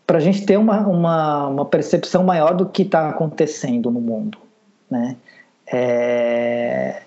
[0.05, 4.37] para a gente ter uma, uma, uma, percepção maior do que está acontecendo no mundo,
[4.89, 5.15] né?
[5.71, 7.01] É,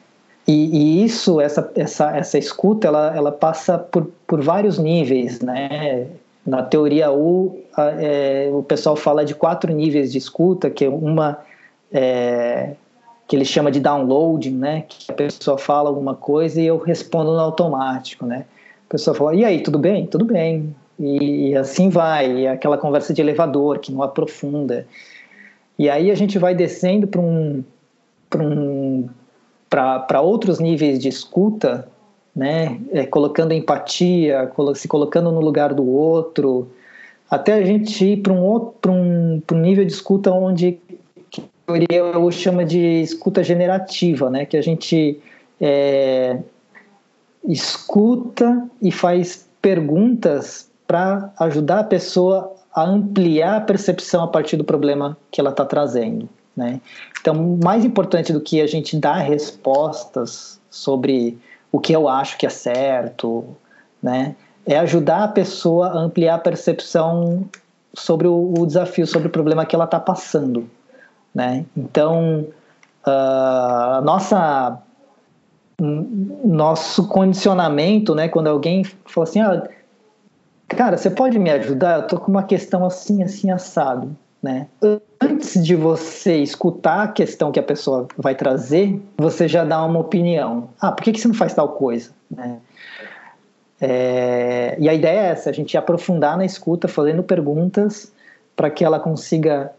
[0.47, 6.07] e, e, isso, essa, essa, essa escuta, ela, ela passa por, por vários níveis, né?
[6.45, 10.89] Na teoria U, a, é, o pessoal fala de quatro níveis de escuta, que é
[10.89, 11.39] uma
[11.93, 12.73] é,
[13.29, 14.85] que ele chama de downloading, né?
[14.89, 18.47] Que a pessoa fala alguma coisa e eu respondo no automático, né?
[18.89, 20.07] A pessoa fala, e aí, tudo bem?
[20.07, 24.87] Tudo bem e assim vai, é aquela conversa de elevador que não aprofunda.
[25.79, 27.63] E aí a gente vai descendo para um,
[28.37, 29.09] um,
[30.21, 31.87] outros níveis de escuta,
[32.35, 32.81] né?
[32.91, 36.69] É, colocando empatia, se colocando no lugar do outro,
[37.31, 40.81] até a gente ir para um outro um, um nível de escuta onde
[41.75, 44.47] que eu chamo de escuta generativa, né?
[44.47, 45.21] Que a gente
[45.61, 46.39] é,
[47.45, 54.65] escuta e faz perguntas para ajudar a pessoa a ampliar a percepção a partir do
[54.65, 56.29] problema que ela está trazendo.
[56.57, 56.81] Né?
[57.21, 61.39] Então, mais importante do que a gente dar respostas sobre
[61.71, 63.45] o que eu acho que é certo,
[64.03, 64.35] né,
[64.67, 67.45] é ajudar a pessoa a ampliar a percepção
[67.95, 70.69] sobre o, o desafio, sobre o problema que ela está passando.
[71.35, 71.65] Né?
[71.77, 72.47] Então,
[73.07, 74.83] uh, nossa
[75.81, 79.69] nosso condicionamento, né, quando alguém fala assim, ah,
[80.67, 82.01] cara, você pode me ajudar?
[82.01, 84.67] Eu tô com uma questão assim, assim, assado, né?
[85.21, 90.01] Antes de você escutar a questão que a pessoa vai trazer, você já dá uma
[90.01, 90.71] opinião.
[90.81, 92.11] Ah, por que, que você não faz tal coisa?
[92.29, 92.59] Né?
[93.81, 98.13] É, e a ideia é essa, a gente aprofundar na escuta, fazendo perguntas
[98.57, 99.71] para que ela consiga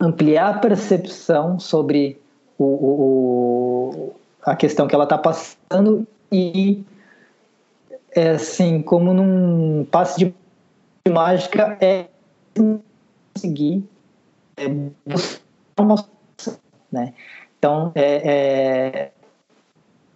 [0.00, 2.20] ampliar a percepção sobre
[2.58, 6.84] o, o, o a questão que ela está passando e
[8.12, 12.06] é assim, como num passe de mágica, é
[13.34, 13.84] conseguir
[14.56, 14.68] é,
[15.04, 15.42] buscar
[15.78, 15.96] uma
[16.90, 17.12] né?
[17.58, 19.12] Então, é, é,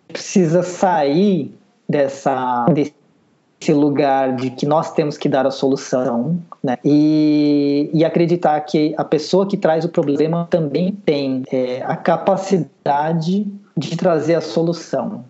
[0.09, 1.55] precisa sair
[1.89, 2.95] dessa, desse
[3.69, 6.79] lugar de que nós temos que dar a solução né?
[6.83, 13.47] e, e acreditar que a pessoa que traz o problema também tem é, a capacidade
[13.77, 15.25] de trazer a solução.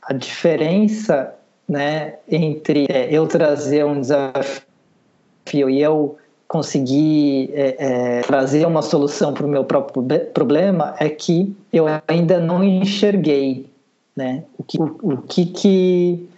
[0.00, 1.34] A diferença
[1.68, 6.16] né, entre é, eu trazer um desafio e eu
[6.46, 10.04] conseguir é, é, trazer uma solução para o meu próprio
[10.34, 13.66] problema é que eu ainda não enxerguei
[14.14, 16.28] né, o que, o, o que, que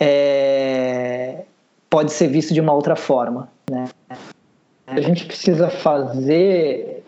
[0.00, 1.44] é,
[1.90, 3.48] pode ser visto de uma outra forma.
[3.70, 3.88] Né.
[4.86, 7.04] A gente precisa fazer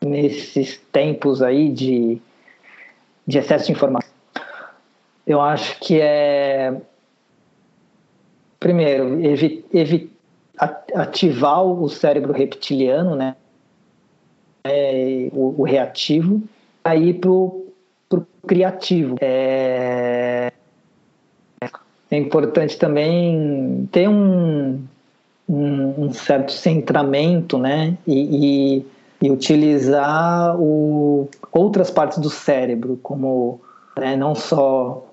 [0.00, 2.20] nesses tempos aí de,
[3.26, 4.18] de excesso de informação
[5.28, 6.74] eu acho que é
[8.58, 10.10] primeiro evi, evi,
[10.94, 13.36] ativar o cérebro reptiliano, né?
[14.64, 16.42] É, o, o, reativo,
[16.82, 17.66] aí pro,
[18.08, 19.16] pro criativo.
[19.20, 20.50] É,
[22.10, 24.82] é importante também ter um,
[25.48, 27.96] um, um certo centramento, né?
[28.06, 33.60] E, e, e utilizar o, outras partes do cérebro, como
[33.96, 35.04] né, não só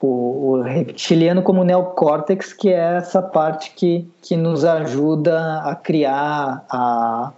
[0.00, 6.64] o, o reptiliano como neocórtex, que é essa parte que, que nos ajuda a criar,
[6.68, 7.32] a,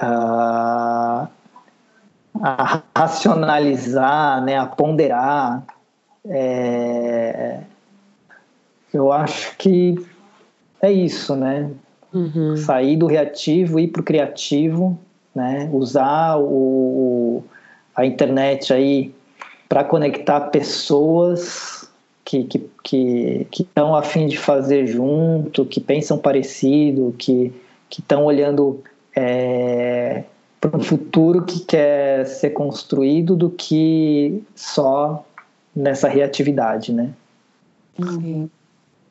[0.00, 1.28] a,
[2.42, 5.62] a racionalizar, né, a ponderar.
[6.28, 7.60] É,
[8.96, 9.94] eu acho que
[10.82, 11.70] é isso, né?
[12.12, 12.56] Uhum.
[12.56, 14.98] Sair do reativo, ir para o criativo,
[15.34, 15.68] né?
[15.72, 17.44] Usar o,
[17.94, 19.14] a internet aí
[19.68, 21.88] para conectar pessoas
[22.24, 22.68] que que
[23.50, 27.52] que estão a fim de fazer junto, que pensam parecido, que
[27.88, 28.82] que estão olhando
[29.14, 30.24] é,
[30.60, 35.24] para um futuro que quer ser construído do que só
[35.74, 37.10] nessa reatividade, né?
[37.96, 38.50] Sim,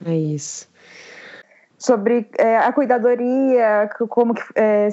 [0.03, 0.67] é isso.
[1.77, 4.89] Sobre é, a cuidadoria, como que é,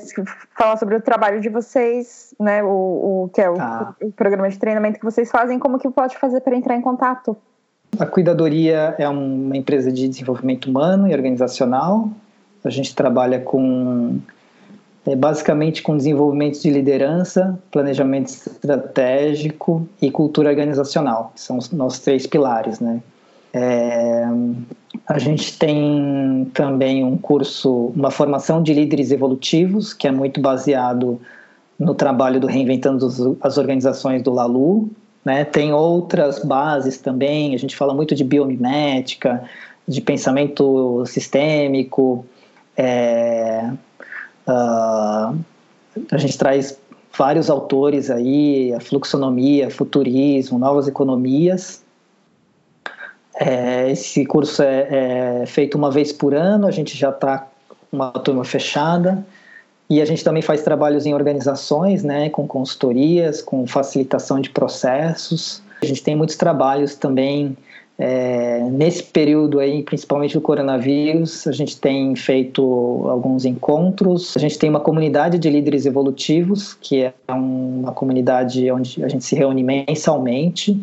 [0.59, 2.63] falar sobre o trabalho de vocês, né?
[2.63, 3.95] O, o que é o, tá.
[4.03, 7.37] o programa de treinamento que vocês fazem, como que pode fazer para entrar em contato?
[7.99, 12.11] A Cuidadoria é uma empresa de desenvolvimento humano e organizacional.
[12.65, 14.21] A gente trabalha com
[15.07, 21.33] é basicamente com desenvolvimento de liderança, planejamento estratégico e cultura organizacional.
[21.35, 23.03] São os nossos três pilares, né?
[23.53, 24.25] É,
[25.07, 31.21] a gente tem também um curso, uma formação de líderes evolutivos, que é muito baseado
[31.79, 33.07] no trabalho do Reinventando
[33.41, 34.89] as Organizações do Lalu.
[35.25, 35.45] Né?
[35.45, 39.43] Tem outras bases também, a gente fala muito de biomimética,
[39.87, 42.25] de pensamento sistêmico,
[42.77, 43.71] é,
[44.47, 45.37] uh,
[46.11, 46.79] a gente traz
[47.17, 51.82] vários autores aí, a fluxonomia, futurismo, novas economias.
[53.43, 57.49] É, esse curso é, é, feito uma vez por ano, a gente já está
[57.91, 59.25] uma turma fechada.
[59.91, 65.63] E a gente também faz trabalhos em organizações, né, com consultorias, com facilitação de processos.
[65.83, 67.57] A gente tem muitos trabalhos também
[67.99, 72.63] é, nesse período aí, principalmente do coronavírus, a gente tem feito
[73.09, 74.35] alguns encontros.
[74.37, 79.25] A gente tem uma comunidade de líderes evolutivos, que é uma comunidade onde a gente
[79.25, 80.81] se reúne mensalmente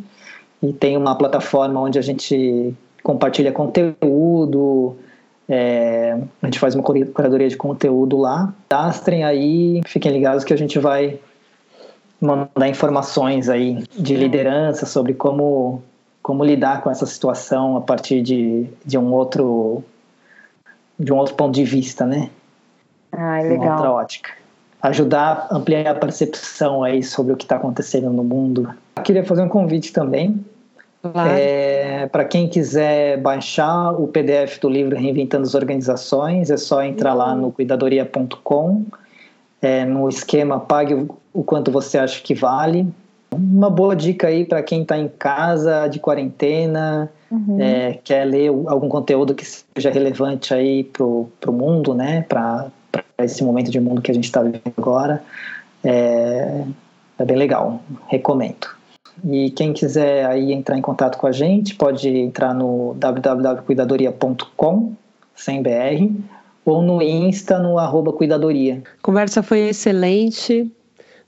[0.62, 4.95] e tem uma plataforma onde a gente compartilha conteúdo,
[5.47, 8.53] é, a gente faz uma curadoria de conteúdo lá.
[8.70, 11.20] Dastrem aí, fiquem ligados que a gente vai
[12.22, 15.82] mandar informações aí de liderança sobre como
[16.22, 19.82] como lidar com essa situação a partir de, de um outro
[20.99, 22.30] de um outro ponto de vista, né?
[23.12, 23.62] Ah, legal.
[23.62, 24.30] Uma outra ótica.
[24.82, 28.70] Ajudar a ampliar a percepção aí sobre o que está acontecendo no mundo.
[29.00, 30.43] Queria fazer um convite também
[31.02, 31.30] Claro.
[31.32, 37.14] É, Para quem quiser baixar o PDF do livro Reinventando as Organizações, é só entrar
[37.14, 38.86] lá no cuidadoria.com,
[39.62, 42.88] é, no esquema Pague o, o quanto você acha que vale.
[43.32, 47.62] Uma boa dica aí para quem está em casa, de quarentena, uhum.
[47.62, 52.26] é, quer ler algum conteúdo que seja relevante aí para o mundo, né?
[52.28, 52.72] Para
[53.20, 55.24] esse momento de mundo que a gente está vivendo agora.
[55.84, 56.64] É,
[57.20, 58.79] é bem legal, recomendo.
[59.28, 64.94] E quem quiser aí entrar em contato com a gente, pode entrar no www.cuidadoria.com,
[65.36, 66.12] sem BR,
[66.66, 68.84] ou no Insta, no arroba cuidadoria.
[69.02, 70.72] Conversa foi excelente,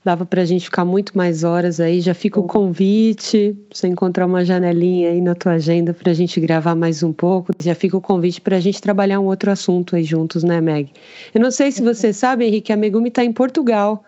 [0.04, 2.00] dava para a gente ficar muito mais horas aí.
[2.00, 6.40] Já fica o convite, você encontrar uma janelinha aí na tua agenda para a gente
[6.40, 7.52] gravar mais um pouco.
[7.60, 10.90] Já fica o convite para a gente trabalhar um outro assunto aí juntos, né, Meg?
[11.34, 14.04] Eu não sei se você sabe, Henrique, a Megumi está em Portugal.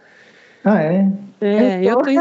[0.65, 1.07] Ah, é?
[1.41, 2.19] É, eu tô, em,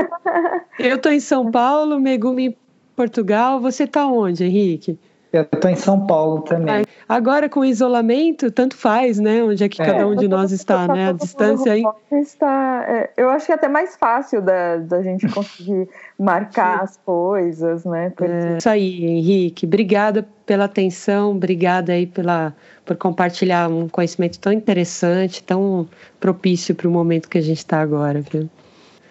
[0.79, 2.57] eu tô em São Paulo, Megumi em
[2.95, 3.59] Portugal.
[3.61, 4.99] Você tá onde, Henrique?
[5.31, 6.85] Eu tô em São Paulo também.
[7.09, 9.43] Agora com o isolamento, tanto faz, né?
[9.43, 9.85] Onde é que é.
[9.85, 11.09] cada um de nós está, né?
[11.09, 11.83] A distância aí.
[12.11, 16.97] Está, é, eu acho que é até mais fácil da, da gente conseguir marcar as
[16.97, 18.11] coisas, né?
[18.11, 18.31] Porque...
[18.31, 19.65] É, isso aí, Henrique.
[19.65, 22.55] Obrigada pela atenção, obrigada aí pela,
[22.85, 25.87] por compartilhar um conhecimento tão interessante, tão
[26.19, 28.49] propício para o momento que a gente está agora, viu?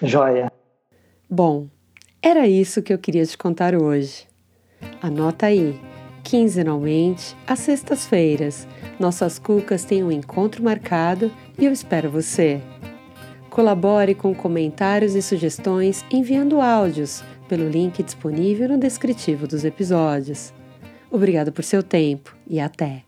[0.03, 0.51] Joia.
[1.29, 1.67] Bom,
[2.21, 4.27] era isso que eu queria te contar hoje.
[5.01, 5.79] Anota aí,
[6.23, 8.67] quinzenalmente, às sextas-feiras,
[8.99, 12.61] nossas cucas têm um encontro marcado e eu espero você.
[13.53, 20.55] Colabore com comentários e sugestões enviando áudios pelo link disponível no descritivo dos episódios.
[21.11, 23.05] Obrigado por seu tempo e até!